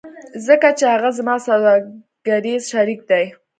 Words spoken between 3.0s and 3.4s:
دی